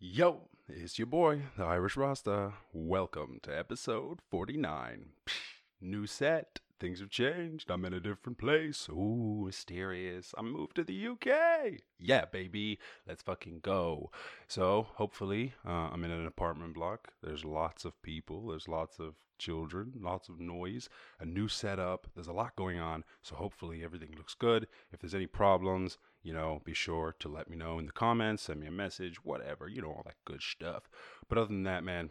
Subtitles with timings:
[0.00, 2.52] Yo, it's your boy, the Irish Rasta.
[2.72, 5.06] Welcome to episode 49.
[5.26, 5.32] Psh,
[5.80, 6.60] new set.
[6.80, 7.70] Things have changed.
[7.70, 8.88] I'm in a different place.
[8.88, 10.32] Ooh, mysterious.
[10.38, 11.80] I moved to the UK.
[11.98, 12.78] Yeah, baby.
[13.06, 14.12] Let's fucking go.
[14.46, 17.12] So, hopefully, uh, I'm in an apartment block.
[17.20, 18.48] There's lots of people.
[18.48, 19.94] There's lots of children.
[20.00, 20.88] Lots of noise.
[21.18, 22.06] A new setup.
[22.14, 23.02] There's a lot going on.
[23.22, 24.68] So, hopefully, everything looks good.
[24.92, 28.44] If there's any problems, you know, be sure to let me know in the comments,
[28.44, 30.88] send me a message, whatever, you know, all that good stuff.
[31.28, 32.10] But other than that, man,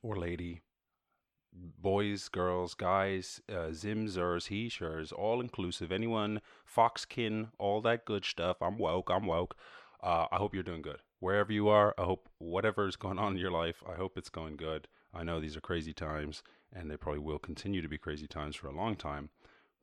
[0.00, 0.62] or lady,
[1.52, 8.24] boys, girls, guys, uh, zims, ers, he, shers, all inclusive, anyone, foxkin, all that good
[8.24, 8.58] stuff.
[8.60, 9.56] I'm woke, I'm woke.
[10.02, 10.98] Uh, I hope you're doing good.
[11.18, 14.30] Wherever you are, I hope whatever is going on in your life, I hope it's
[14.30, 14.88] going good.
[15.12, 16.42] I know these are crazy times,
[16.72, 19.30] and they probably will continue to be crazy times for a long time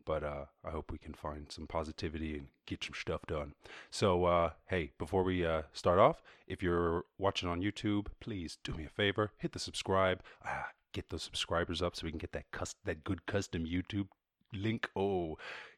[0.07, 3.53] but uh, I hope we can find some positivity and get some stuff done.
[3.91, 8.73] So, uh, hey, before we uh, start off, if you're watching on YouTube, please do
[8.73, 12.31] me a favor, hit the subscribe, ah, get those subscribers up so we can get
[12.33, 12.45] that
[12.85, 14.07] that good custom YouTube
[14.53, 14.89] link.
[14.95, 15.37] Oh,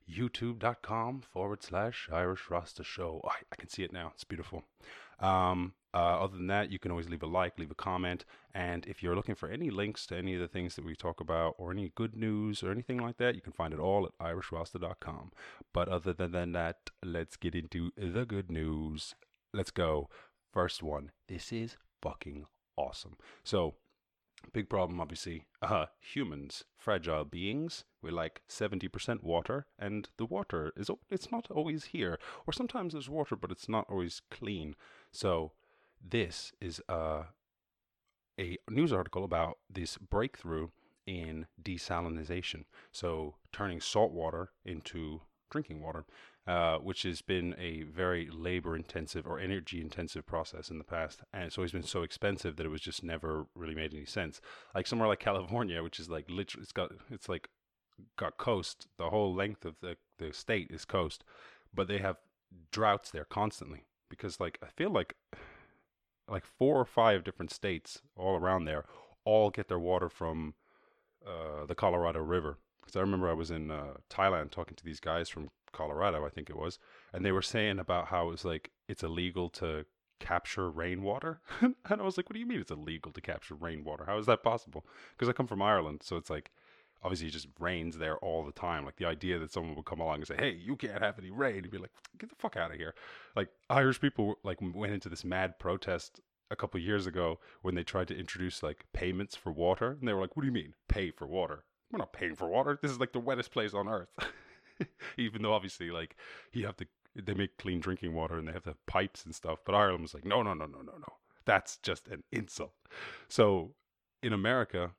[0.09, 3.21] youtube.com forward slash Irish Rasta Show.
[3.23, 4.11] Oh, I, I, can see it now.
[4.13, 4.63] It's beautiful.
[5.19, 8.25] Um, uh, other than that, you can always leave a like, leave a comment.
[8.53, 11.19] And if you're looking for any links to any of the things that we talk
[11.19, 14.25] about or any good news or anything like that, you can find it all at
[14.25, 15.31] irishrasta.com.
[15.73, 19.15] But other than that, let's get into the good news.
[19.53, 20.09] Let's go.
[20.53, 21.11] First one.
[21.27, 23.17] This is fucking awesome.
[23.43, 23.75] So,
[24.53, 25.45] big problem obviously.
[25.61, 31.85] Uh humans fragile beings we're like 70% water and the water is it's not always
[31.85, 32.17] here.
[32.47, 34.75] Or sometimes there's water but it's not always clean.
[35.11, 35.51] So
[36.01, 37.23] this is uh,
[38.39, 40.69] a news article about this breakthrough
[41.05, 42.65] in desalination.
[42.91, 46.05] So, turning salt water into drinking water,
[46.47, 51.21] uh, which has been a very labor intensive or energy intensive process in the past.
[51.33, 54.41] And it's always been so expensive that it was just never really made any sense.
[54.73, 57.49] Like somewhere like California, which is like literally, it's got, it's like
[58.17, 58.87] got coast.
[58.97, 61.23] The whole length of the, the state is coast,
[61.73, 62.17] but they have
[62.71, 65.15] droughts there constantly because, like, I feel like
[66.27, 68.85] like four or five different states all around there
[69.25, 70.53] all get their water from
[71.25, 72.57] uh, the Colorado River.
[72.89, 76.29] Because I remember I was in uh, Thailand talking to these guys from Colorado, I
[76.29, 76.79] think it was,
[77.13, 79.85] and they were saying about how it's like it's illegal to
[80.19, 81.39] capture rainwater.
[81.61, 84.05] and I was like, what do you mean it's illegal to capture rainwater?
[84.05, 84.87] How is that possible?
[85.11, 86.49] Because I come from Ireland, so it's like
[87.03, 88.85] obviously it just rains there all the time.
[88.85, 91.29] Like the idea that someone would come along and say, "Hey, you can't have any
[91.29, 92.95] rain," and be like, "Get the fuck out of here!"
[93.35, 97.83] Like Irish people like went into this mad protest a couple years ago when they
[97.83, 100.73] tried to introduce like payments for water, and they were like, "What do you mean
[100.87, 101.65] pay for water?
[101.91, 102.77] We're not paying for water.
[102.81, 104.09] This is like the wettest place on earth."
[105.17, 106.15] Even though obviously like
[106.53, 109.59] you have to, they make clean drinking water and they have the pipes and stuff.
[109.65, 111.13] But Ireland was like, "No, no, no, no, no, no.
[111.45, 112.73] That's just an insult."
[113.27, 113.73] So
[114.21, 114.91] in America,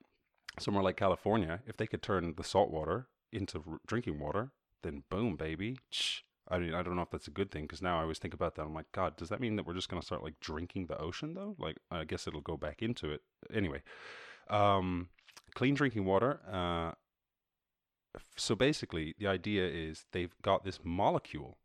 [0.59, 4.51] somewhere like California, if they could turn the salt water into r- drinking water,
[4.83, 5.79] then boom, baby.
[6.49, 8.35] I mean, I don't know if that's a good thing because now I always think
[8.35, 8.63] about that.
[8.63, 10.99] I'm like, God, does that mean that we're just going to start like drinking the
[10.99, 11.55] ocean though?
[11.59, 13.23] Like, I guess it'll go back into it
[13.53, 13.83] anyway.
[14.49, 15.09] Um,
[15.55, 16.41] clean drinking water.
[16.51, 16.93] Uh,
[18.37, 21.59] so basically, the idea is they've got this molecule,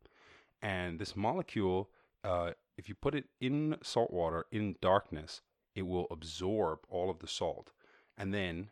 [0.62, 1.90] and this molecule,
[2.22, 5.42] uh, if you put it in salt water in darkness,
[5.74, 7.72] it will absorb all of the salt,
[8.16, 8.70] and then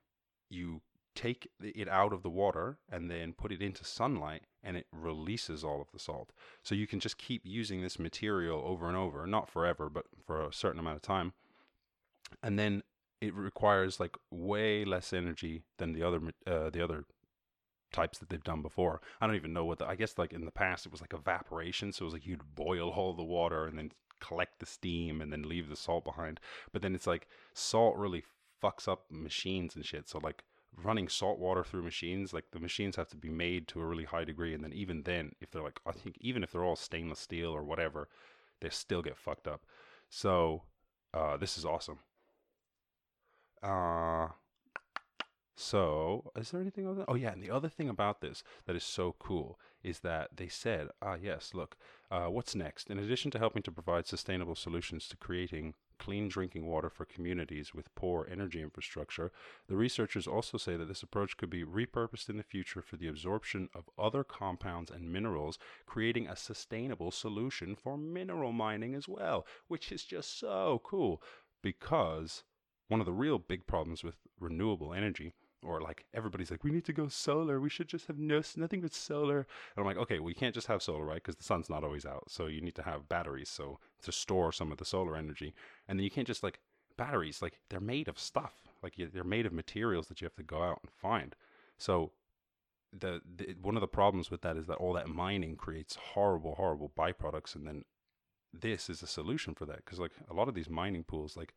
[0.51, 0.83] you
[1.15, 5.63] take it out of the water and then put it into sunlight and it releases
[5.63, 6.33] all of the salt.
[6.63, 10.47] So you can just keep using this material over and over, not forever, but for
[10.47, 11.33] a certain amount of time.
[12.43, 12.83] And then
[13.27, 17.05] it requires like way less energy than the other uh, the other
[17.93, 19.01] types that they've done before.
[19.21, 21.15] I don't even know what the, I guess like in the past it was like
[21.15, 25.21] evaporation, so it was like you'd boil all the water and then collect the steam
[25.21, 26.41] and then leave the salt behind.
[26.73, 28.25] But then it's like salt really
[28.63, 30.09] fucks up machines and shit.
[30.09, 30.45] So like
[30.83, 34.05] running salt water through machines, like the machines have to be made to a really
[34.05, 36.77] high degree, and then even then, if they're like, I think even if they're all
[36.77, 38.09] stainless steel or whatever,
[38.61, 39.63] they still get fucked up.
[40.09, 40.63] So
[41.13, 41.99] uh, this is awesome.
[43.65, 44.29] Uh,
[45.57, 47.05] so is there anything other?
[47.09, 50.49] Oh yeah, and the other thing about this that is so cool is that they
[50.49, 51.77] said, ah yes, look,
[52.11, 52.91] uh, what's next?
[52.91, 57.73] In addition to helping to provide sustainable solutions to creating clean drinking water for communities
[57.73, 59.33] with poor energy infrastructure,
[59.69, 63.09] the researchers also say that this approach could be repurposed in the future for the
[63.09, 69.47] absorption of other compounds and minerals, creating a sustainable solution for mineral mining as well,
[69.69, 71.23] which is just so cool
[71.63, 72.43] because
[72.95, 75.33] one of the real big problems with renewable energy
[75.65, 77.61] or like everybody's like we need to go solar.
[77.61, 79.39] We should just have no nothing but solar.
[79.39, 81.21] And i'm like okay you can't just have solar right?
[81.21, 84.53] Because the sun's not always out so you need to have batteries so to store
[84.53, 85.55] some of the solar energy.
[85.89, 86.61] And then you can't just like
[86.97, 88.55] batteries like they're made of stuff.
[88.81, 91.35] Like they're made of materials that you have to go out and find.
[91.77, 92.13] So
[92.97, 96.55] the, the one of the problems with that is that all that mining creates horrible
[96.55, 97.83] horrible byproducts and then
[98.53, 99.85] this is a solution for that.
[99.85, 101.55] Because like a lot of these mining pools like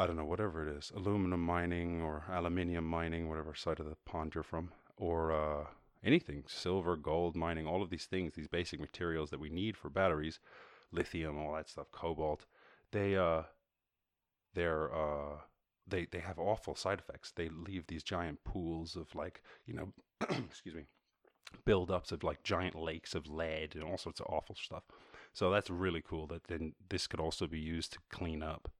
[0.00, 3.96] I don't know, whatever it is, aluminum mining or aluminium mining, whatever side of the
[4.06, 5.66] pond you're from, or uh,
[6.02, 9.90] anything, silver, gold mining, all of these things, these basic materials that we need for
[9.90, 10.40] batteries,
[10.90, 12.46] lithium, all that stuff, cobalt,
[12.92, 13.42] they uh,
[14.54, 15.40] they're uh,
[15.86, 17.32] they they have awful side effects.
[17.32, 19.92] They leave these giant pools of like you know,
[20.30, 20.86] excuse me,
[21.66, 24.84] buildups of like giant lakes of lead and all sorts of awful stuff.
[25.34, 26.26] So that's really cool.
[26.26, 28.70] That then this could also be used to clean up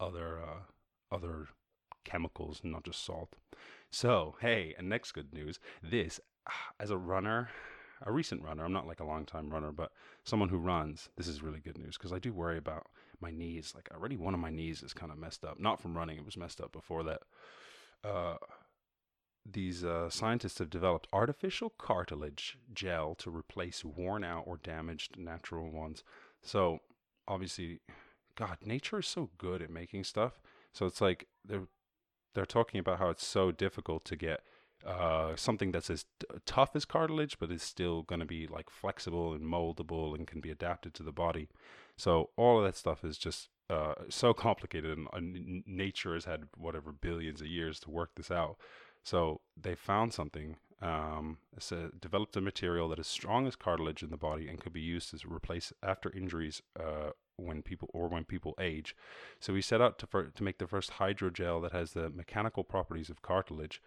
[0.00, 1.48] other uh, other
[2.04, 3.34] chemicals, not just salt.
[3.90, 6.20] So hey, and next good news: this
[6.80, 7.50] as a runner,
[8.02, 8.64] a recent runner.
[8.64, 9.92] I'm not like a long time runner, but
[10.24, 11.08] someone who runs.
[11.16, 12.86] This is really good news because I do worry about
[13.20, 13.72] my knees.
[13.74, 15.58] Like already, one of my knees is kind of messed up.
[15.58, 17.22] Not from running; it was messed up before that.
[18.04, 18.36] Uh,
[19.50, 25.70] these uh, scientists have developed artificial cartilage gel to replace worn out or damaged natural
[25.70, 26.04] ones.
[26.42, 26.80] So
[27.26, 27.80] obviously
[28.38, 30.40] God, nature is so good at making stuff.
[30.72, 31.66] So it's like they're
[32.34, 34.42] they're talking about how it's so difficult to get
[34.86, 38.70] uh, something that's as t- tough as cartilage, but is still going to be like
[38.70, 41.48] flexible and moldable and can be adapted to the body.
[41.96, 45.18] So all of that stuff is just uh, so complicated, and uh,
[45.66, 48.56] nature has had whatever billions of years to work this out.
[49.02, 51.38] So they found something, um,
[51.72, 54.80] a, developed a material that is strong as cartilage in the body and could be
[54.80, 58.94] used as replace after injuries uh, when people or when people age.
[59.40, 63.10] So we set out to to make the first hydrogel that has the mechanical properties
[63.10, 63.82] of cartilage,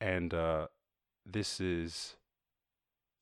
[0.00, 0.66] and uh,
[1.24, 2.16] this is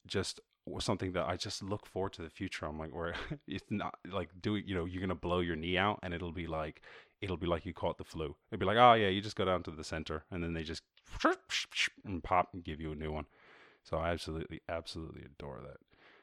[0.06, 0.40] just
[0.78, 2.66] something that I just look forward to the future.
[2.66, 3.14] I'm like, where
[3.46, 6.46] it's not like doing, you know, you're gonna blow your knee out, and it'll be
[6.46, 6.82] like,
[7.20, 8.36] it'll be like you caught the flu.
[8.50, 10.62] It'll be like, oh yeah, you just go down to the center, and then they
[10.62, 10.82] just
[12.04, 13.26] and pop and give you a new one.
[13.82, 15.78] So I absolutely, absolutely adore that.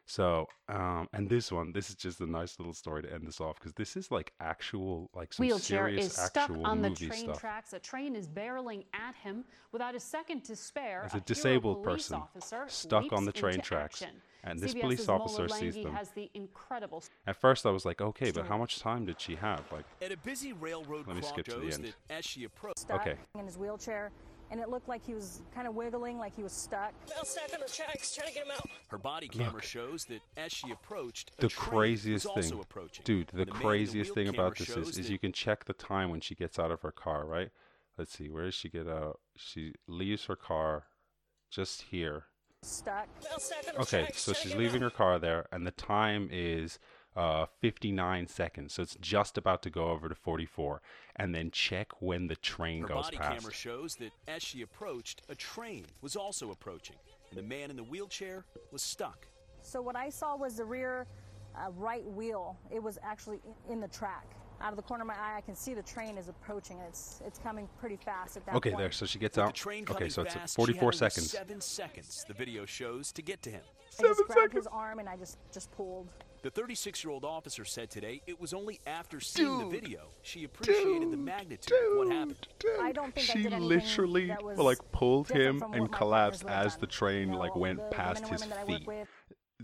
[0.06, 3.40] So, um, and this one, this is just a nice little story to end this
[3.40, 6.90] off because this is like actual, like some Wheelchair serious is stuck actual on the
[6.90, 7.40] movie train stuff.
[7.40, 7.74] tracks.
[7.74, 11.04] A train is barreling at him without a second to spare.
[11.06, 14.16] As a hero disabled person officer stuck on the train tracks, action.
[14.46, 15.94] and this CBS's police Mola officer sees Lenghi them.
[15.94, 19.36] has the incredible At first, I was like, okay, but how much time did she
[19.36, 19.62] have?
[19.72, 21.94] Like, At a busy railroad Let me skip to the end.
[22.10, 23.14] as she approached, Okay.
[23.38, 24.10] in his wheelchair,
[24.52, 26.94] and it looked like he was kind of wiggling, like he was stuck.
[27.10, 28.68] Now stuck on the tracks, trying to get him out.
[28.90, 32.60] her body camera shows that as she approached, a the train craziest was also thing,
[32.62, 33.04] approaching.
[33.06, 35.66] dude, the And man in craziest wheel thing about this is, is you can check
[35.66, 37.50] the time when she gets out of her car, right?
[37.98, 39.20] Let's see, where does she get out?
[39.36, 40.86] She leaves her car
[41.50, 42.26] just here.
[42.62, 43.08] Stuck.
[43.24, 45.66] Now stuck on the Okay, tracks, so she's get him leaving her car there, and
[45.66, 46.80] the time is
[47.16, 48.74] uh, 59 seconds.
[48.74, 50.82] So it's just about to go over to 44.
[51.16, 53.40] And then check when the train Her goes body past.
[53.40, 56.96] camera shows that as she approached, a train was also approaching,
[57.30, 59.28] and the man in the wheelchair was stuck.
[59.62, 61.06] So what I saw was the rear
[61.56, 62.58] uh, right wheel.
[62.72, 64.26] It was actually in, in the track.
[64.62, 66.78] Out of the corner of my eye, I can see the train is approaching.
[66.88, 68.80] It's it's coming pretty fast at that Okay, point.
[68.82, 68.92] there.
[68.92, 69.54] So she gets With out.
[69.54, 71.32] the train Okay, so it's fast, at 44 seconds.
[71.32, 72.26] Seven seconds.
[72.28, 73.62] The video shows to get to him.
[73.90, 74.54] Seven I just grabbed seconds.
[74.66, 76.10] his arm and I just just pulled.
[76.42, 81.18] The 36-year-old officer said today it was only after seeing the video she appreciated the
[81.18, 82.48] magnitude of what happened.
[82.82, 86.78] I don't think she did literally like pulled him and collapsed partners would have as
[86.78, 88.88] the train You know, like went past his that feet.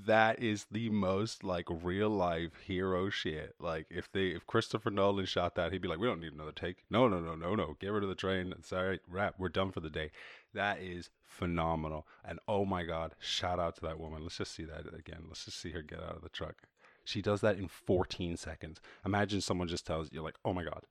[0.06, 3.56] That is the most like real life hero shit.
[3.60, 6.52] Like if they if Christopher Nolan shot that, he'd be like, "We don't need another
[6.52, 6.84] take.
[6.90, 7.78] No, no, no, no, no.
[7.80, 8.54] Get rid of the train.
[8.64, 9.00] Sorry, all right.
[9.08, 9.36] Wrap.
[9.38, 10.12] We're done for the day."
[10.56, 12.08] That is phenomenal.
[12.24, 14.24] And oh my god, shout out to that woman.
[14.24, 15.26] Let's just see that again.
[15.28, 16.64] Let's just see her get out of the truck.
[17.04, 18.80] She does that in 14 seconds.
[19.06, 20.84] Imagine someone just tells you like, "Oh my god,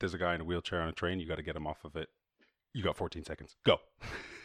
[0.00, 1.20] there's a guy in a wheelchair on a train.
[1.20, 2.08] You got to get him off of it.
[2.72, 3.56] You got 14 seconds.
[3.64, 3.80] Go."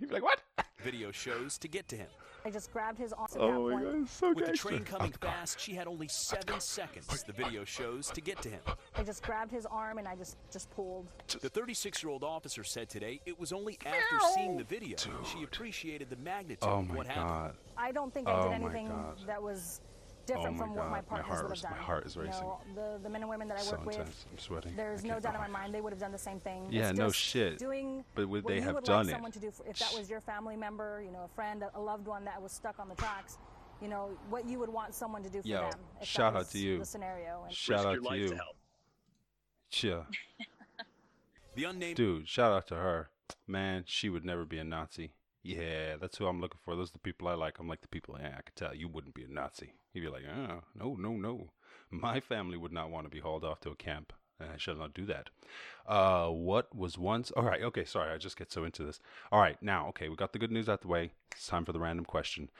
[0.00, 0.40] You'd be like, "What?"
[0.82, 2.08] Video shows to get to him.
[2.42, 3.92] I just grabbed his arm Oh my point.
[3.92, 7.22] god, so With the train coming the fast, she had only seven seconds.
[7.24, 8.60] The video shows to get to him.
[8.96, 11.06] I just grabbed his arm and I just just pulled.
[11.28, 16.16] The 36-year-old officer said today it was only after seeing the video she appreciated the
[16.16, 17.26] magnitude Oh of my what happened.
[17.26, 17.56] god.
[17.76, 19.18] I don't think I Oh did anything God.
[19.26, 19.82] that was
[20.26, 20.90] different Oh my from what God.
[20.90, 22.42] my My partners heart would is- have my heart is You racing.
[22.42, 24.26] know, the, the men and women that I So work with, intense.
[24.30, 24.76] I'm sweating.
[24.76, 26.66] there's no can't- doubt in my mind they would have done the same thing.
[26.70, 27.58] Yeah, It's no shit.
[27.58, 29.16] Doing But would what they you have would done like it?
[29.16, 31.70] someone to do for, if that was your family member, you know, a friend, a,
[31.76, 33.38] a loved one that was stuck on the tracks.
[33.82, 35.80] You know what you would want someone to do for Yo, them.
[36.02, 36.78] If shout that out to you.
[36.80, 37.44] The scenario.
[37.46, 38.28] And Shout out to you.
[38.28, 38.56] to help.
[39.72, 40.02] Yeah.
[41.54, 43.08] The unnamed Dude, shout out to her.
[43.46, 45.12] man, she would never be a Nazi.
[45.42, 46.76] Yeah, that's who I'm looking for.
[46.76, 47.58] Those are the people I like.
[47.58, 49.72] I'm like the people, yeah, I could tell you wouldn't be a Nazi.
[49.94, 51.50] You'd be like, oh, no, no, no.
[51.90, 54.12] My family would not want to be hauled off to a camp.
[54.40, 55.30] I shall not do that.
[55.86, 57.30] Uh, what was once?
[57.32, 59.00] All right, okay, sorry, I just get so into this.
[59.32, 61.12] All right, now, okay, we got the good news out the way.
[61.32, 62.50] It's time for the random question.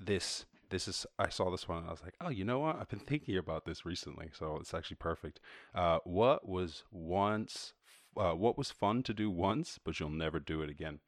[0.00, 2.76] This, this is, I saw this one and I was like, oh, you know what?
[2.76, 5.40] I've been thinking about this recently, so it's actually perfect.
[5.74, 7.72] Uh, what was once,
[8.16, 11.00] uh, what was fun to do once, but you'll never do it again?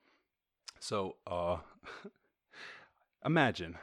[0.80, 1.58] So, uh,
[3.24, 3.78] imagine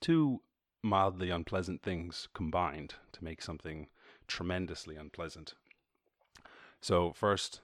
[0.00, 0.42] two
[0.82, 3.88] mildly unpleasant things combined to make something
[4.28, 5.54] tremendously unpleasant.
[6.80, 7.62] So, first,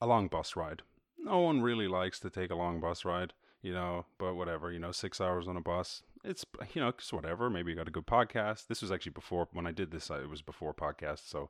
[0.00, 0.82] a long bus ride.
[1.18, 4.78] No one really likes to take a long bus ride, you know, but whatever, you
[4.78, 6.02] know, six hours on a bus.
[6.22, 7.48] It's, you know, it's whatever.
[7.48, 8.66] Maybe you got a good podcast.
[8.66, 11.26] This was actually before, when I did this, it was before podcast.
[11.26, 11.48] So,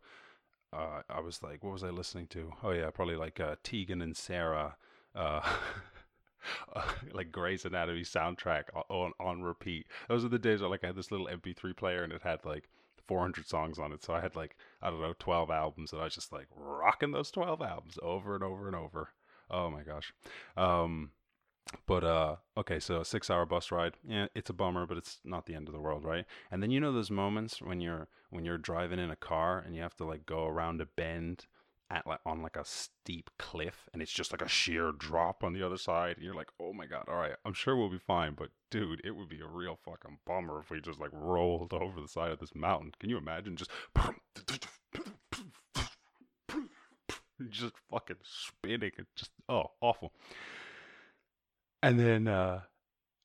[0.72, 2.52] uh, I was like, what was I listening to?
[2.62, 4.76] Oh, yeah, probably like uh, Tegan and Sara.
[5.14, 5.40] Uh,
[6.74, 9.86] uh, like Grey's Anatomy soundtrack on on repeat.
[10.08, 12.44] Those are the days where like I had this little MP3 player and it had
[12.44, 12.68] like
[13.06, 14.02] 400 songs on it.
[14.02, 17.12] So I had like I don't know 12 albums and I was just like rocking
[17.12, 19.10] those 12 albums over and over and over.
[19.50, 20.12] Oh my gosh.
[20.56, 21.10] Um
[21.86, 23.94] but uh okay, so a 6-hour bus ride.
[24.06, 26.24] Yeah, it's a bummer, but it's not the end of the world, right?
[26.50, 29.74] And then you know those moments when you're when you're driving in a car and
[29.74, 31.46] you have to like go around a bend
[31.92, 35.52] at like on like a steep cliff and it's just like a sheer drop on
[35.52, 37.98] the other side and you're like oh my god all right i'm sure we'll be
[37.98, 41.74] fine but dude it would be a real fucking bummer if we just like rolled
[41.74, 43.70] over the side of this mountain can you imagine just
[47.50, 50.12] just fucking spinning and just oh awful
[51.82, 52.60] and then uh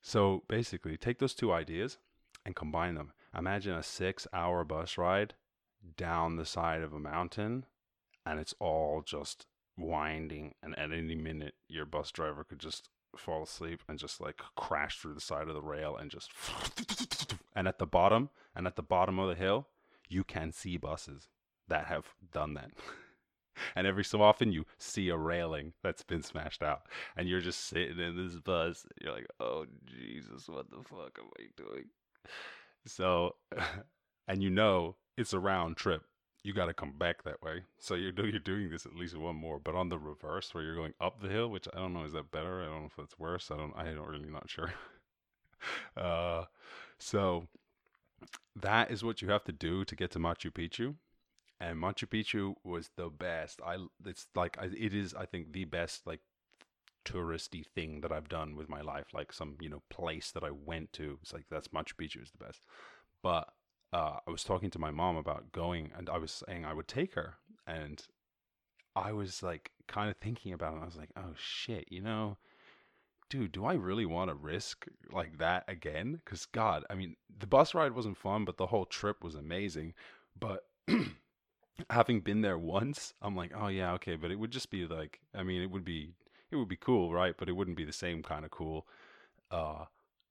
[0.01, 1.97] so basically take those two ideas
[2.45, 3.11] and combine them.
[3.37, 5.33] Imagine a six hour bus ride
[5.97, 7.65] down the side of a mountain
[8.25, 9.45] and it's all just
[9.77, 14.41] winding and at any minute your bus driver could just fall asleep and just like
[14.55, 16.31] crash through the side of the rail and just
[17.55, 19.67] and at the bottom and at the bottom of the hill
[20.09, 21.27] you can see buses
[21.67, 22.71] that have done that
[23.75, 26.81] and every so often you see a railing that's been smashed out
[27.15, 31.29] and you're just sitting in this bus you're like oh jesus what the fuck am
[31.39, 31.85] i doing
[32.85, 33.35] so
[34.27, 36.03] and you know it's a round trip
[36.47, 37.63] you got to come back that way.
[37.77, 40.77] So you're you're doing this at least one more, but on the reverse where you're
[40.77, 42.61] going up the hill, which I don't know is that better?
[42.61, 43.51] I don't know if it's worse.
[43.51, 44.73] I don't I don't really not sure.
[45.97, 46.45] uh,
[46.99, 47.47] so
[48.55, 50.95] that is what you have to do to get to Machu Picchu.
[51.59, 53.59] And Machu Picchu was the best.
[53.65, 56.21] I it's like I, it is I think the best like
[57.05, 59.07] touristy thing that I've done with my life.
[59.13, 61.17] Like some you know place that I went to.
[61.21, 62.61] It's like that's Machu Picchu is the best.
[63.23, 63.49] But
[63.93, 66.87] uh, I was talking to my mom about going, and I was saying I would
[66.87, 67.35] take her,
[67.65, 68.05] and
[68.95, 70.81] I was like kind of thinking about it.
[70.81, 72.37] I was like, oh shit, you know,
[73.29, 76.19] dude, do I really want to risk like that again?
[76.23, 79.93] Because God, I mean, the bus ride wasn't fun, but the whole trip was amazing.
[80.39, 80.65] But
[81.89, 85.19] having been there once, I'm like, oh yeah, okay, but it would just be like,
[85.35, 86.13] I mean, it would be,
[86.51, 87.35] it would be cool, right?
[87.37, 88.87] But it wouldn't be the same kind of cool.
[89.51, 89.85] Uh,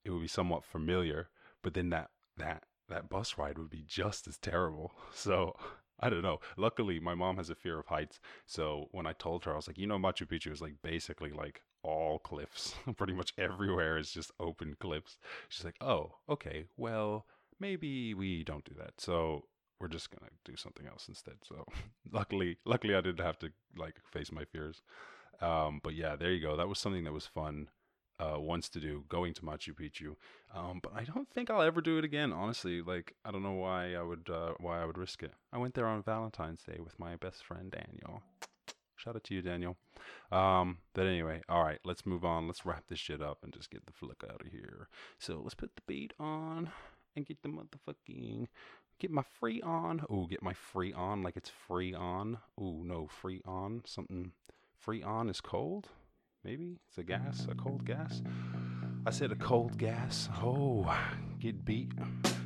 [0.04, 1.28] it would be somewhat familiar.
[1.62, 4.92] But then that that that bus ride would be just as terrible.
[5.14, 5.56] So
[5.98, 6.40] I don't know.
[6.56, 8.20] Luckily, my mom has a fear of heights.
[8.46, 11.30] So when I told her, I was like, you know, Machu Picchu is like basically
[11.30, 12.74] like all cliffs.
[12.96, 15.18] Pretty much everywhere is just open cliffs.
[15.48, 17.26] She's like, oh, okay, well,
[17.58, 19.00] maybe we don't do that.
[19.00, 19.44] So
[19.80, 21.36] we're just gonna do something else instead.
[21.42, 21.64] So
[22.12, 24.82] luckily, luckily, I didn't have to like face my fears.
[25.40, 26.56] Um, but yeah, there you go.
[26.56, 27.68] That was something that was fun
[28.18, 30.16] uh, wants to do, going to Machu Picchu.
[30.54, 32.32] Um, but I don't think I'll ever do it again.
[32.32, 35.32] Honestly, like I don't know why I would uh, why I would risk it.
[35.52, 38.22] I went there on Valentine's Day with my best friend Daniel.
[38.96, 39.76] Shout out to you, Daniel.
[40.32, 42.46] Um, but anyway, all right, let's move on.
[42.46, 44.88] Let's wrap this shit up and just get the flick out of here.
[45.18, 46.70] So let's put the beat on
[47.14, 48.46] and get the motherfucking
[48.98, 50.04] get my free on.
[50.08, 52.38] Oh, get my free on like it's free on.
[52.58, 54.32] Oh no, free on something.
[54.78, 55.88] Free on is cold.
[56.44, 58.22] Maybe it's a gas, a cold gas.
[59.04, 60.28] I said a cold gas.
[60.42, 60.92] Oh,
[61.40, 61.92] get beat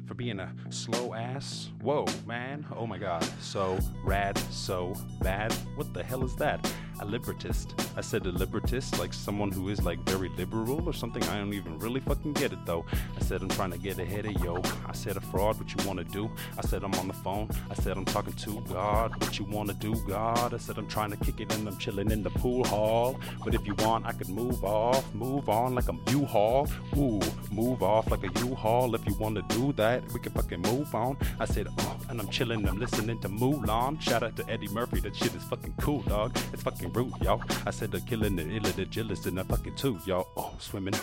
[0.06, 1.70] for being a slow ass.
[1.82, 2.66] Whoa, man.
[2.74, 3.24] Oh my god.
[3.40, 5.52] So rad, so bad.
[5.76, 6.72] What the hell is that?
[7.00, 7.72] A libertist.
[7.96, 11.22] I said a libertist, like someone who is like very liberal or something.
[11.24, 12.84] I don't even really fucking get it though.
[13.18, 14.62] I said I'm trying to get ahead of yo.
[14.86, 16.30] I said a fraud, what you wanna do?
[16.58, 17.48] I said I'm on the phone.
[17.70, 20.52] I said I'm talking to God, what you wanna do, God?
[20.52, 23.18] I said I'm trying to kick it and I'm chilling in the pool hall.
[23.42, 26.68] But if you want, I could move off, move on like a U-Haul.
[26.98, 28.94] Ooh, move off like a U-Haul.
[28.94, 31.16] If you wanna do that, we can fucking move on.
[31.38, 32.68] I said, oh, and I'm chilling.
[32.68, 34.00] I'm listening to Mulan.
[34.00, 35.00] Shout out to Eddie Murphy.
[35.00, 36.36] That shit is fucking cool, dog.
[36.52, 37.42] It's fucking rude, y'all.
[37.64, 40.28] I said the killing, the illa, the jealous, and the fucking too, y'all.
[40.36, 40.94] Oh, swimming.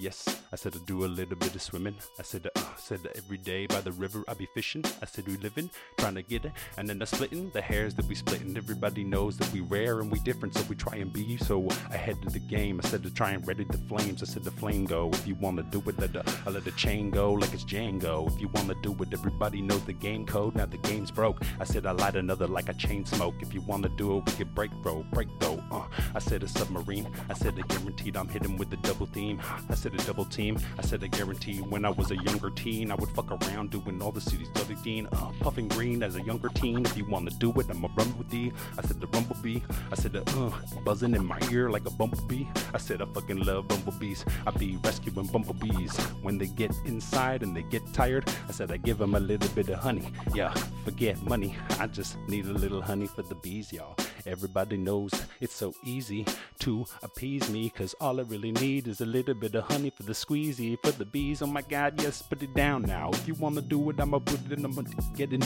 [0.00, 1.94] Yes, I said to do a little bit of swimming.
[2.18, 4.82] I said, uh, said that every day by the river I be fishing.
[5.02, 8.06] I said we living, trying to get it, and then the splitting, the hairs that
[8.06, 8.56] we splitting.
[8.56, 12.16] Everybody knows that we rare and we different, so we try and be so ahead
[12.24, 12.80] of the game.
[12.82, 14.22] I said to try and ready the flames.
[14.22, 15.10] I said the flame go.
[15.12, 18.26] If you wanna do it, let the I let the chain go like it's Django.
[18.34, 20.54] If you wanna do it, everybody knows the game code.
[20.56, 21.42] Now the game's broke.
[21.60, 23.34] I said I light another like a chain smoke.
[23.40, 25.62] If you wanna do it, we can break, bro, break though.
[25.70, 27.06] Uh, I said a submarine.
[27.28, 29.38] I said a guaranteed I'm hitting with the double theme.
[29.68, 30.58] I said a double team.
[30.78, 34.00] I said a guarantee when I was a younger teen, I would fuck around doing
[34.02, 35.06] all the city's dirty dean.
[35.12, 36.84] Uh, puffing green as a younger teen.
[36.84, 38.52] If you wanna do it, I'ma run with thee.
[38.78, 39.60] I said the rumblebee.
[39.90, 42.46] I said the uh, buzzing in my ear like a bumblebee.
[42.74, 44.24] I said I fucking love bumblebees.
[44.46, 48.28] I be rescuing bumblebees when they get inside and they get tired.
[48.48, 50.12] I said I give them a little bit of honey.
[50.34, 50.52] Yeah,
[50.84, 51.56] forget money.
[51.78, 53.96] I just need a little honey for the bees, y'all.
[54.26, 56.26] Everybody knows it's so easy
[56.60, 60.02] to appease me, cause all I really need is a little bit of honey for
[60.02, 61.42] the squeezy, for the bees.
[61.42, 63.10] Oh my god, yes, put it down now.
[63.12, 64.82] If you wanna do it, I'ma put it in, I'ma
[65.16, 65.42] get in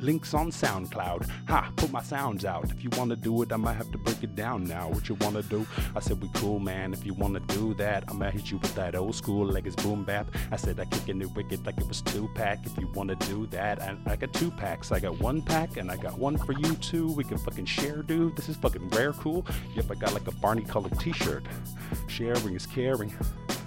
[0.00, 1.28] links on SoundCloud.
[1.48, 2.70] Ha, put my sounds out.
[2.70, 4.88] If you wanna do it, I might have to break it down now.
[4.88, 5.66] What you wanna do?
[5.96, 6.92] I said, we cool, man.
[6.92, 10.04] If you wanna do that, I'ma hit you with that old school like it's boom
[10.04, 10.34] bap.
[10.52, 12.58] I said, I kicking it wicked like it was Tupac.
[12.64, 14.92] If you wanna do that, and I got two packs.
[14.92, 17.10] I got one pack and I got one for you too.
[17.12, 18.17] We can fucking share, dude.
[18.26, 19.46] This is fucking rare cool.
[19.76, 21.44] Yep, I got like a Barney colored t shirt.
[22.08, 23.14] Sharing is caring.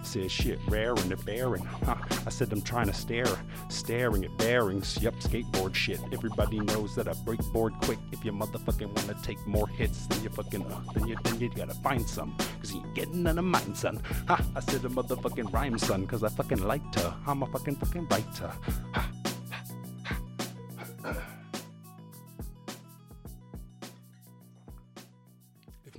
[0.03, 1.63] Said shit rare and it bearing.
[1.63, 1.96] Huh.
[2.25, 3.27] I said I'm trying to stare,
[3.70, 4.98] staring at bearings.
[5.01, 6.01] Yep, skateboard shit.
[6.12, 8.00] Everybody knows that I break board quick.
[8.12, 11.50] If you motherfucking wanna take more hits, then you fucking uh, then you then you
[11.50, 12.36] gotta find some.
[12.60, 14.01] Cause you ain't getting none of mine, son.
[14.27, 14.43] Ha!
[14.53, 17.13] I said a motherfucking rhyme, son, cause I fucking like to.
[17.25, 18.51] I'm a fucking fucking writer.
[18.96, 19.20] Ha!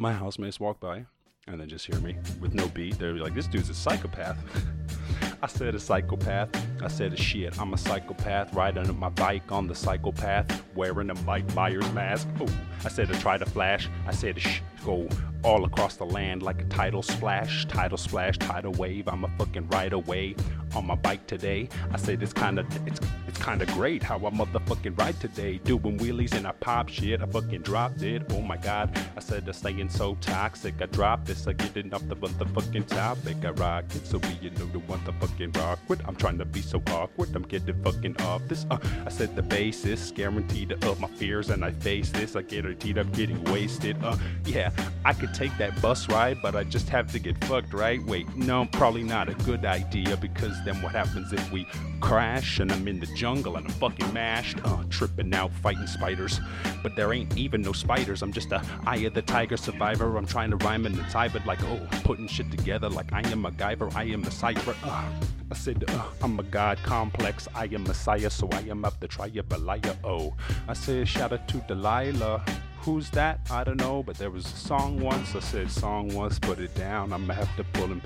[0.02, 1.06] My housemates walk by
[1.46, 4.36] and then just hear me with no beat, they're like, this dude's a psychopath.
[5.42, 6.50] I said a psychopath.
[6.82, 7.58] I said a shit.
[7.60, 12.28] I'm a psychopath riding my bike on the psychopath, wearing a Mike Myers mask.
[12.40, 12.48] Oh,
[12.84, 13.88] I said to try to flash.
[14.06, 15.08] I said to shh, go
[15.44, 19.08] all across the land like a tidal splash, tidal splash, tidal wave.
[19.08, 20.36] I'm a fucking ride away
[20.74, 21.68] on my bike today.
[21.92, 25.58] I said it's kinda it's it's kinda great how I motherfucking ride today.
[25.58, 27.22] Doing wheelies and I pop shit.
[27.22, 28.22] I fucking dropped it.
[28.30, 28.98] Oh my god.
[29.16, 30.80] I said the staying so toxic.
[30.80, 31.46] I dropped this.
[31.46, 33.44] I getting off the motherfucking topic.
[33.44, 34.06] I rock it.
[34.06, 36.00] So be you know the one the fucking rock with.
[36.06, 37.34] I'm trying to be so awkward.
[37.34, 38.66] I'm getting fucking off this.
[38.70, 42.36] Uh, I said the basis guaranteed up my fears and I face this.
[42.36, 43.96] I guaranteed I'm getting wasted.
[44.02, 44.70] Uh, yeah,
[45.04, 48.02] I could take that bus ride, but I just have to get fucked, right?
[48.04, 51.66] Wait, no, probably not a good idea because then what happens if we
[52.00, 56.40] crash and I'm in the jungle and I'm fucking mashed, uh, tripping out, fighting spiders.
[56.82, 58.22] But there ain't even no spiders.
[58.22, 60.16] I'm just a eye of the tiger survivor.
[60.16, 63.44] I'm trying to rhyme in the but like, oh, putting shit together like I am
[63.44, 64.74] MacGyver, I am a cipher.
[64.82, 65.10] Uh,
[65.50, 69.08] I said, uh, I'm a god complex, I am Messiah, so I am up the
[69.08, 69.96] triabalaya.
[70.02, 70.34] Oh,
[70.66, 72.44] I said, shout out to Delilah.
[72.82, 73.38] Who's that?
[73.48, 75.36] I don't know, but there was a song once.
[75.36, 77.12] I said song once, put it down.
[77.12, 78.02] I'ma have to pull him.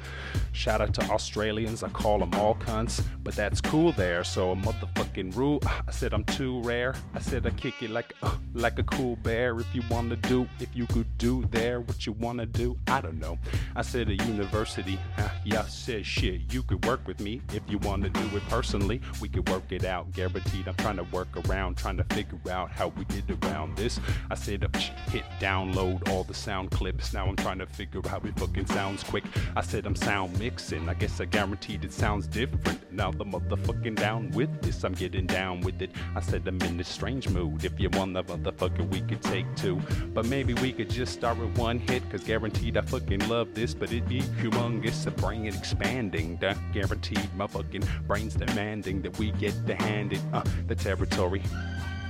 [0.53, 4.25] Shout out to Australians, I call them all cunts, but that's cool there.
[4.25, 5.62] So a motherfucking rule.
[5.67, 6.95] I said I'm too rare.
[7.15, 9.59] I said I kick it like uh, like a cool bear.
[9.59, 13.19] If you wanna do, if you could do there what you wanna do, I don't
[13.19, 13.39] know.
[13.77, 14.99] I said a university.
[15.19, 16.53] Uh, yeah, I said shit.
[16.53, 19.01] You could work with me if you wanna do it personally.
[19.21, 20.69] We could work it out, guaranteed.
[20.69, 24.01] I'm trying to work around, trying to figure out how we get around this.
[24.31, 24.65] I said
[25.11, 27.12] hit download all the sound clips.
[27.12, 29.24] Now I'm trying to figure out how it fucking sounds quick.
[29.55, 30.88] I said I'm sound mixing.
[30.88, 32.81] I guess I guaranteed it sounds different.
[32.92, 34.85] Now the motherfucking down with this.
[34.85, 35.90] I'm getting down with it.
[36.14, 37.64] I said I'm in this strange mood.
[37.64, 39.81] If you want the motherfucker, we could take two.
[40.14, 42.09] But maybe we could just start with one hit.
[42.11, 43.74] Cause guaranteed I fucking love this.
[43.74, 45.05] But it'd be humongous.
[45.05, 46.37] The brain expanding.
[46.38, 51.42] The guaranteed my fucking brain's demanding that we get the hand uh, the territory.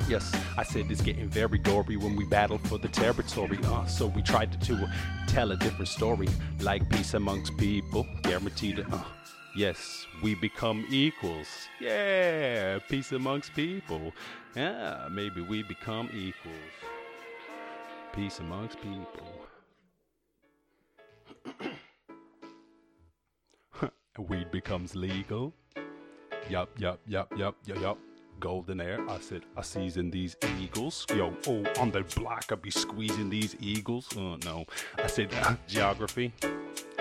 [0.08, 3.58] Yes, I said it's getting very gory when we battled for the territory.
[3.64, 4.88] Uh, so we tried to, to
[5.26, 6.28] tell a different story,
[6.60, 8.86] like peace amongst people, guaranteed.
[8.88, 8.98] Uh,
[9.56, 11.48] yes, we become equals.
[11.80, 14.12] Yeah, peace amongst people.
[14.54, 16.54] Yeah, maybe we become equals.
[18.14, 19.26] Peace amongst people.
[24.18, 25.52] Weed becomes legal.
[26.48, 27.98] Yup, yup, yup, yup, yup, yup
[28.40, 28.98] golden air.
[29.08, 31.06] I said, I season these eagles.
[31.14, 34.08] Yo, oh, on the block, I be squeezing these eagles.
[34.16, 34.64] Oh, no.
[34.98, 35.30] I said,
[35.68, 36.32] geography.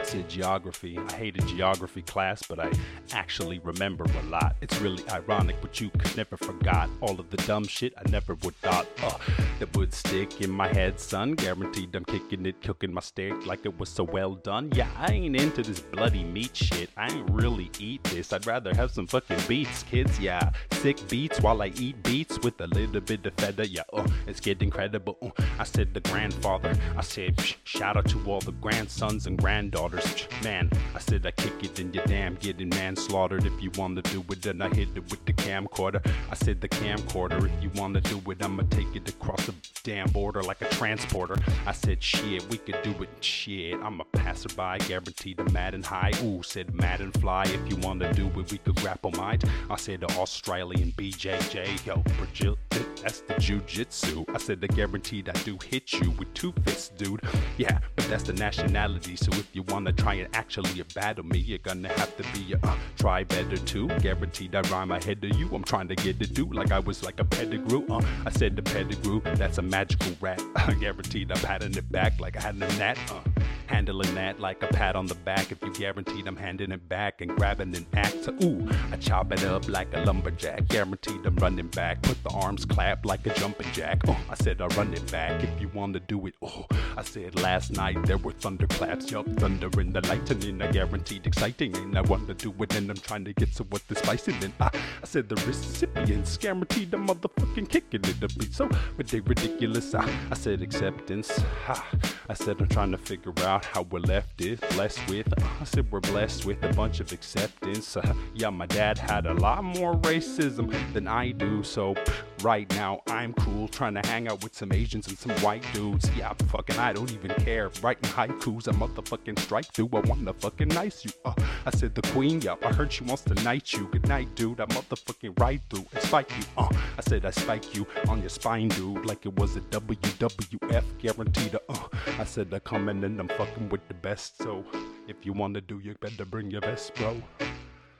[0.05, 0.97] Said geography.
[0.97, 2.71] I hated geography class, but I
[3.11, 4.55] actually remember a lot.
[4.61, 8.35] It's really ironic, but you could never forgot all of the dumb shit I never
[8.35, 9.17] would thought uh,
[9.59, 11.33] that would stick in my head, son.
[11.33, 14.71] Guaranteed I'm kicking it, cooking my steak like it was so well done.
[14.73, 16.89] Yeah, I ain't into this bloody meat shit.
[16.97, 18.31] I ain't really eat this.
[18.33, 20.19] I'd rather have some fucking beats, kids.
[20.19, 23.67] Yeah, sick beats while I eat beats with a little bit of feta.
[23.67, 25.17] Yeah, uh, it's getting credible.
[25.21, 26.75] Uh, I said the grandfather.
[26.97, 29.94] I said shout out to all the grandsons and granddaughters.
[30.43, 33.45] Man, I said I kick it in your damn getting manslaughtered.
[33.45, 36.05] If you want to do it, then I hit it with the camcorder.
[36.29, 37.45] I said the camcorder.
[37.45, 40.69] If you want to do it, I'ma take it across the damn border like a
[40.69, 41.35] transporter.
[41.65, 43.09] I said shit, we could do it.
[43.21, 46.11] Shit, I'm a passerby, guaranteed to Madden high.
[46.23, 47.43] Ooh, said Madden fly.
[47.43, 49.43] If you want to do it, we could grapple might.
[49.69, 52.57] I said the Australian BJJ, yo, Brazil,
[53.01, 54.25] that's the jujitsu.
[54.33, 57.21] I said the guaranteed I do hit you with two fists, dude.
[57.57, 59.15] Yeah, but that's the nationality.
[59.15, 62.59] So if you wanna try and actually battle me, you're gonna have to be a
[62.63, 63.87] uh, try better too.
[63.99, 65.49] Guaranteed I rhyme ahead of you.
[65.53, 67.83] I'm trying to get it do like I was like a pedigree.
[67.89, 70.41] Uh, I said the pedigree, that's a magical rat.
[70.79, 72.97] guaranteed I'm patting it back like I had a gnat.
[73.11, 73.21] Uh,
[73.67, 75.51] handling that like a pat on the back.
[75.51, 78.27] If you guaranteed I'm handing it back and grabbing an axe.
[78.43, 80.67] Ooh, I chop it up like a lumberjack.
[80.67, 82.01] Guaranteed I'm running back.
[82.01, 84.01] Put the arms clap like a jumping jack.
[84.07, 86.35] Oh, I said I run it back if you want to do it.
[86.41, 86.65] Oh,
[86.97, 89.11] I said last night there were thunderclaps.
[89.11, 90.61] Yup, thunder and the lightning.
[90.61, 91.75] I guaranteed exciting.
[91.77, 94.41] And I want to do it and I'm trying to get some what the spicing
[94.41, 94.53] in.
[94.59, 94.71] I, ah,
[95.03, 98.69] I said the recipients guaranteed the motherfucking kicking it to be so
[99.11, 99.93] ridiculous.
[99.93, 101.37] I, I said acceptance.
[101.65, 101.85] Ha.
[102.27, 105.31] I said I'm trying to figure out how we're left is blessed with.
[105.61, 107.95] I said we're blessed with a bunch of acceptance.
[107.95, 111.95] Uh, yeah, my dad had a lot more racism than I do, so
[112.43, 116.09] right now I'm cool trying to hang out with some Asians and some white dudes.
[116.17, 117.71] Yeah, fucking I don't even care.
[117.81, 119.89] Writing haikus, a motherfucking strike through.
[119.93, 121.11] I wanna fucking nice you.
[121.23, 121.33] Uh,
[121.65, 123.87] I said the queen, yeah, I heard she wants to knight you.
[123.91, 124.59] Good night, dude.
[124.59, 126.43] I motherfucking ride through and spike you.
[126.57, 130.83] Uh, I said I spike you on your spine, dude, like it was a WWF
[130.99, 131.55] guaranteed.
[131.69, 131.87] Uh,
[132.19, 134.37] I said I come in and I'm fucking with the best.
[134.37, 134.63] So
[135.07, 137.21] if you wanna do, you better bring your best, bro.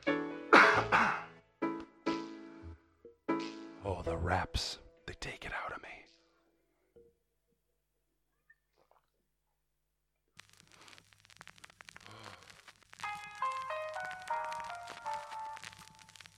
[3.85, 5.89] oh, the raps, they take it out of me.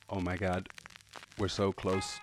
[0.10, 0.70] Oh my god,
[1.38, 2.20] we're so close.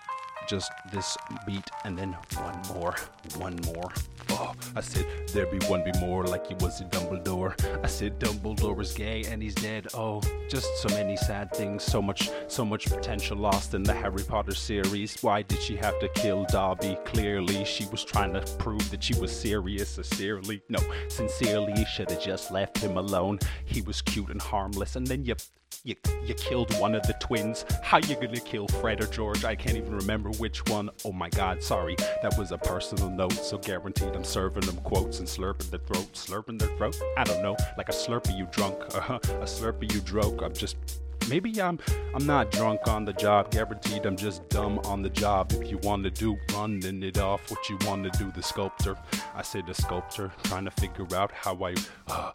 [0.49, 1.17] Just this
[1.47, 2.95] beat and then one more,
[3.39, 3.91] one more.
[4.31, 7.55] Oh, I said there be one be more like he was a Dumbledore.
[7.83, 9.89] I said Dumbledore is gay and he's dead.
[9.95, 14.23] Oh, just so many sad things, so much, so much potential lost in the Harry
[14.23, 15.23] Potter series.
[15.23, 16.97] Why did she have to kill Dobby?
[17.05, 20.63] Clearly, she was trying to prove that she was serious, sincerely.
[20.69, 23.39] No, sincerely, she should have just left him alone.
[23.65, 25.35] He was cute and harmless, and then you
[25.83, 27.65] you, you killed one of the twins.
[27.83, 29.45] How you gonna kill Fred or George?
[29.45, 30.89] I can't even remember which one.
[31.05, 31.97] Oh my god, sorry.
[32.23, 36.13] That was a personal note, so guaranteed I'm serving them quotes and slurping their throat.
[36.13, 36.97] Slurping their throat?
[37.17, 37.57] I don't know.
[37.77, 38.77] Like a slurpee you drunk.
[38.95, 39.19] Uh-huh.
[39.23, 40.41] A slurpee you droke.
[40.43, 40.77] I'm just
[41.29, 41.79] Maybe I'm
[42.15, 45.53] I'm not drunk on the job, guaranteed I'm just dumb on the job.
[45.53, 48.97] If you want to do running it off, what you want to do, the sculptor.
[49.35, 51.75] I say the sculptor, trying to figure out how I
[52.09, 52.33] uh,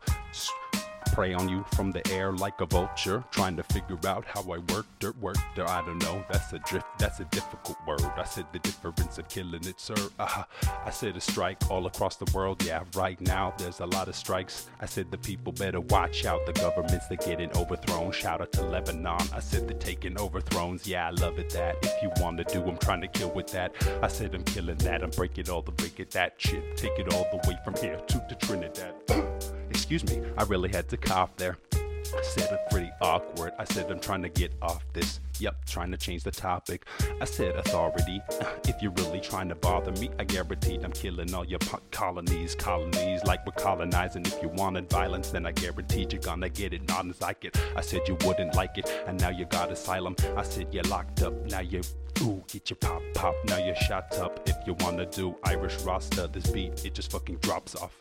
[1.13, 3.23] prey on you from the air like a vulture.
[3.31, 5.67] Trying to figure out how I work dirt, work dirt.
[5.67, 6.23] I don't know.
[6.31, 6.85] That's a drift.
[6.97, 8.01] That's a difficult word.
[8.17, 9.95] I said the difference of killing it, sir.
[10.19, 10.43] Uh,
[10.85, 12.63] I said a strike all across the world.
[12.63, 14.67] Yeah, right now there's a lot of strikes.
[14.79, 16.45] I said the people better watch out.
[16.45, 18.11] The governments they're getting overthrown.
[18.11, 19.21] Shout out to Lebanon.
[19.33, 20.85] I said they're taking overthrows.
[20.87, 21.77] Yeah, I love it that.
[21.81, 23.73] If you want to do, I'm trying to kill with that.
[24.01, 25.03] I said I'm killing that.
[25.03, 26.77] I'm breaking all the break it that shit.
[26.77, 29.38] Take it all the way from here to the Trinidad.
[29.79, 31.57] Excuse me, I really had to cough there.
[31.73, 33.53] I said it pretty awkward.
[33.57, 35.21] I said I'm trying to get off this.
[35.39, 36.85] Yep, trying to change the topic.
[37.21, 38.21] I said authority.
[38.67, 42.55] If you're really trying to bother me, I guaranteed I'm killing all your po- colonies,
[42.55, 44.25] colonies like we're colonizing.
[44.25, 46.85] If you wanted violence, then I guaranteed you're gonna get it.
[46.89, 47.57] Not as like it.
[47.77, 50.17] I said you wouldn't like it, and now you got asylum.
[50.35, 51.33] I said you're locked up.
[51.45, 51.81] Now you
[52.21, 54.41] Ooh, get your pop pop, now you're shot up.
[54.45, 57.97] If you wanna do Irish Rasta, this beat, it just fucking drops off.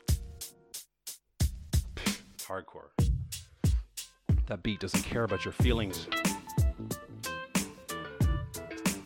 [2.48, 2.88] Hardcore.
[4.46, 6.08] That beat doesn't care about your feelings.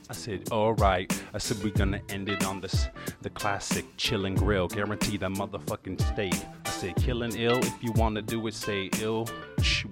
[0.09, 1.12] I said, alright.
[1.35, 2.87] I said, we're gonna end it on this,
[3.22, 4.68] the classic chillin' grill.
[4.68, 6.35] Guarantee that motherfucking steak.
[6.64, 7.59] I said, killing ill.
[7.59, 9.26] If you wanna do it, say ill.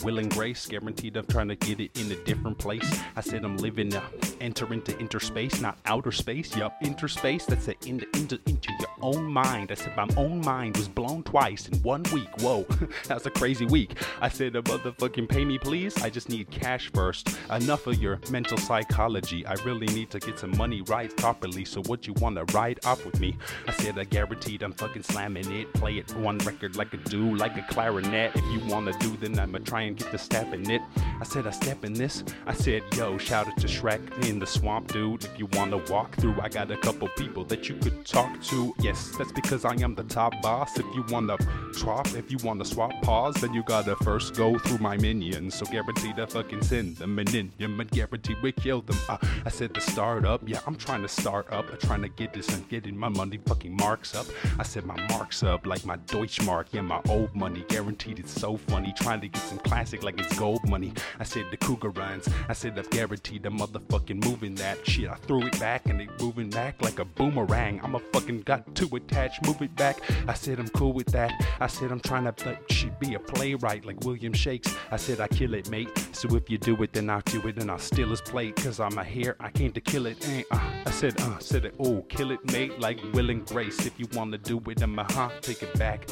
[0.03, 3.01] Will and grace, guaranteed I'm trying to get it in a different place.
[3.17, 4.03] I said I'm living, uh,
[4.41, 6.57] enter into interspace, not outer space.
[6.57, 7.45] Yup, interspace.
[7.47, 9.71] That's it, into, into, into your own mind.
[9.71, 12.29] I said my own mind was blown twice in one week.
[12.41, 12.67] Whoa,
[13.07, 13.95] that's a crazy week.
[14.21, 15.97] I said, uh, motherfucking pay me, please.
[16.03, 17.29] I just need cash first.
[17.51, 19.47] Enough of your mental psychology.
[19.47, 21.65] I really need to get some money right properly.
[21.65, 23.37] So what you wanna ride up with me?
[23.67, 25.73] I said I guaranteed I'm fucking slamming it.
[25.75, 28.33] Play it one record like a do, like a clarinet.
[28.35, 30.81] If you wanna do, then I'ma try and get the step in it.
[31.21, 32.25] I said I step in this.
[32.47, 35.23] I said, yo, shout out to Shrek in the swamp, dude.
[35.25, 38.75] If you wanna walk through, I got a couple people that you could talk to.
[38.81, 40.79] Yes, that's because I am the top boss.
[40.79, 41.37] If you wanna
[41.73, 45.57] swap, if you wanna swap pause, then you gotta first go through my minions.
[45.57, 47.53] So guaranteed I fucking send them an in.
[47.59, 48.97] Yeah, man, guaranteed we kill them.
[49.09, 50.41] Uh, I said the start up.
[50.47, 51.71] Yeah, I'm trying to start up.
[51.71, 54.27] I'm trying to get this and getting my money fucking marks up.
[54.59, 56.67] I said my marks up like my Deutschmark.
[56.71, 57.65] Yeah, my old money.
[57.69, 58.95] Guaranteed it's so funny.
[58.97, 60.93] Trying to get some classic like it's gold money.
[61.19, 62.29] I said the cougar runs.
[62.49, 65.11] I said I've guaranteed the motherfucking moving that shit.
[65.11, 67.81] I threw it back and it moving back like a boomerang.
[67.83, 69.99] I'm a fucking got to attached, move it back.
[70.29, 71.33] I said I'm cool with that.
[71.59, 74.73] I said I'm trying to shit, be a playwright like William Shakes.
[74.93, 75.91] I said I kill it, mate.
[76.13, 78.55] So if you do it, then I'll do it and I'll steal his plate.
[78.57, 80.17] Cause I'm a hair, I came to kill it.
[80.29, 83.85] Eh, uh, I said, uh, said it, oh, kill it, mate, like Will and Grace.
[83.85, 86.09] If you wanna do it, I'ma huh, take it back.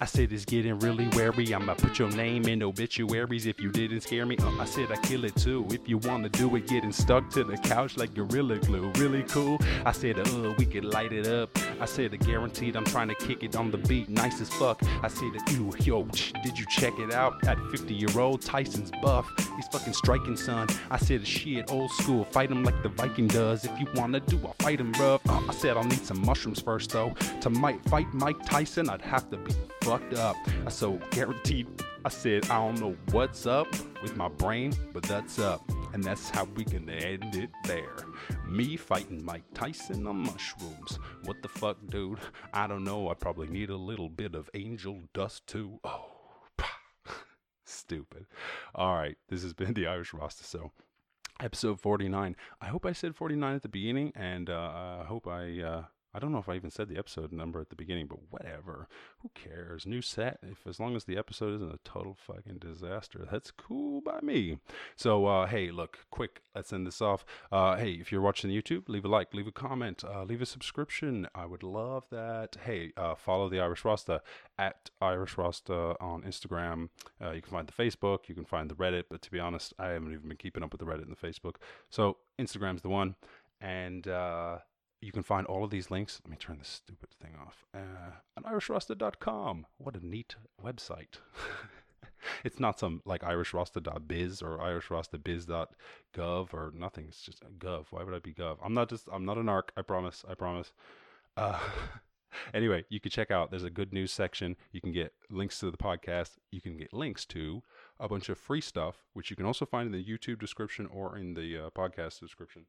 [0.00, 1.54] I said it's getting really wary.
[1.54, 4.36] I'ma put your name in obituaries if you didn't scare me.
[4.38, 5.66] Uh, I said I kill it too.
[5.70, 8.90] If you wanna do it, getting stuck to the couch like Gorilla Glue.
[8.96, 9.58] Really cool.
[9.86, 11.56] I said, uh, we could light it up.
[11.80, 14.08] I said, guaranteed I'm trying to kick it on the beat.
[14.08, 14.82] Nice as fuck.
[15.02, 16.02] I said, ew, yo,
[16.42, 17.46] did you check it out?
[17.46, 19.30] At 50 year old Tyson's buff.
[19.56, 20.66] He's fucking striking, son.
[20.90, 22.24] I said, shit, old school.
[22.24, 23.64] Fight him like the Viking does.
[23.64, 25.20] If you wanna do, I'll fight him, bruv.
[25.28, 27.14] Uh, I said, I'll need some mushrooms first, though.
[27.42, 30.36] To might fight Mike Tyson, I'd have to be fucked up.
[30.68, 31.68] So guaranteed.
[32.04, 33.68] I said, I don't know what's up
[34.02, 35.62] with my brain, but that's up.
[35.92, 37.94] And that's how we can end it there.
[38.48, 40.98] Me fighting Mike Tyson on mushrooms.
[41.24, 42.18] What the fuck, dude?
[42.52, 43.08] I don't know.
[43.08, 45.78] I probably need a little bit of angel dust too.
[45.84, 46.06] Oh,
[47.64, 48.26] stupid.
[48.74, 50.42] All right, this has been the Irish Rasta.
[50.42, 50.72] So,
[51.40, 52.34] episode 49.
[52.60, 55.60] I hope I said 49 at the beginning, and uh, I hope I.
[55.60, 55.82] Uh,
[56.14, 58.88] I don't know if I even said the episode number at the beginning, but whatever.
[59.20, 59.86] Who cares?
[59.86, 60.38] New set.
[60.42, 64.58] If as long as the episode isn't a total fucking disaster, that's cool by me.
[64.96, 66.42] So uh, hey, look, quick.
[66.54, 67.24] Let's end this off.
[67.50, 70.46] Uh, hey, if you're watching YouTube, leave a like, leave a comment, uh, leave a
[70.46, 71.26] subscription.
[71.34, 72.56] I would love that.
[72.64, 74.20] Hey, uh, follow the Irish Rasta
[74.58, 76.90] at Irish Rasta on Instagram.
[77.22, 78.28] Uh, you can find the Facebook.
[78.28, 79.04] You can find the Reddit.
[79.10, 81.26] But to be honest, I haven't even been keeping up with the Reddit and the
[81.26, 81.56] Facebook.
[81.90, 83.14] So Instagram's the one.
[83.60, 84.58] And uh,
[85.02, 86.20] you can find all of these links.
[86.24, 87.66] Let me turn this stupid thing off.
[87.74, 89.66] Uh, on irishrasta.com.
[89.78, 91.18] What a neat website.
[92.44, 97.06] it's not some like irishrasta.biz or irishrasta.biz.gov or nothing.
[97.08, 97.86] It's just gov.
[97.90, 98.58] Why would I be gov?
[98.64, 99.72] I'm not just, I'm not an arc.
[99.76, 100.24] I promise.
[100.28, 100.72] I promise.
[101.36, 101.58] Uh,
[102.54, 104.56] anyway, you can check out, there's a good news section.
[104.70, 106.38] You can get links to the podcast.
[106.52, 107.62] You can get links to
[107.98, 111.18] a bunch of free stuff, which you can also find in the YouTube description or
[111.18, 112.66] in the uh, podcast description.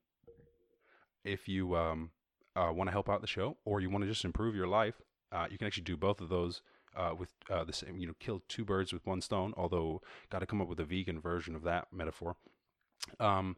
[1.23, 2.09] If you, um,
[2.55, 5.01] uh, want to help out the show or you want to just improve your life,
[5.31, 6.61] uh, you can actually do both of those
[6.95, 10.39] uh, with uh, the same, you know, kill two birds with one stone, although got
[10.39, 12.35] to come up with a vegan version of that metaphor.
[13.19, 13.57] Um,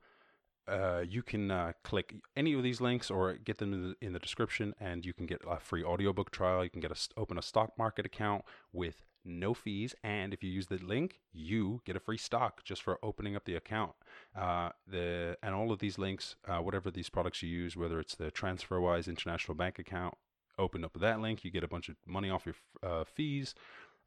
[0.67, 4.13] uh, you can uh, click any of these links or get them in the, in
[4.13, 6.63] the description and you can get a free audiobook trial.
[6.63, 9.95] You can get a, open a stock market account with no fees.
[10.03, 13.45] And if you use the link, you get a free stock just for opening up
[13.45, 13.93] the account.
[14.38, 18.15] Uh, the and all of these links, uh, whatever these products you use, whether it's
[18.15, 20.15] the TransferWise international bank account,
[20.57, 23.55] open up that link, you get a bunch of money off your uh, fees.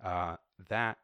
[0.02, 0.36] Uh,
[0.68, 0.98] that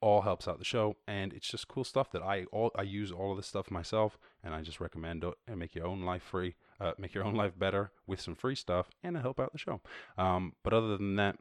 [0.00, 3.12] all helps out the show, and it's just cool stuff that I all I use
[3.12, 6.22] all of this stuff myself, and I just recommend it and make your own life
[6.22, 9.52] free, uh, make your own life better with some free stuff, and to help out
[9.52, 9.80] the show.
[10.16, 11.36] Um, but other than that,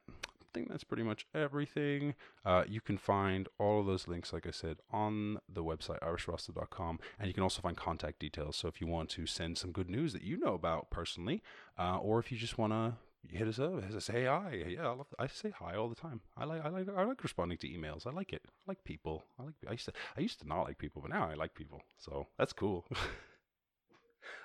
[0.54, 2.16] think that's pretty much everything.
[2.46, 7.00] Uh, you can find all of those links, like I said, on the website irishrasta.com,
[7.18, 8.56] and you can also find contact details.
[8.56, 11.42] So if you want to send some good news that you know about personally,
[11.78, 12.94] uh, or if you just want to
[13.28, 14.64] hit us up, say hi.
[14.68, 16.22] Yeah, I, love, I say hi all the time.
[16.38, 18.08] I like, I like, I like responding to emails.
[18.08, 18.42] I like it.
[18.46, 19.24] I like people.
[19.40, 19.56] I like.
[19.68, 21.82] I used to, I used to not like people, but now I like people.
[21.98, 22.86] So that's cool.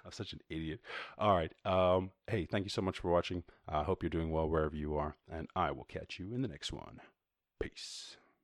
[0.04, 0.80] I'm such an idiot.
[1.18, 1.52] All right.
[1.64, 3.44] Um, hey, thank you so much for watching.
[3.68, 6.42] I uh, hope you're doing well wherever you are, and I will catch you in
[6.42, 7.00] the next one.
[7.60, 8.16] Peace.